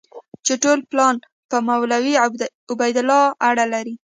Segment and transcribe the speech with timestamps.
[0.45, 1.15] چې ټول پلان
[1.49, 2.13] په مولوي
[2.77, 3.95] عبیدالله اړه لري.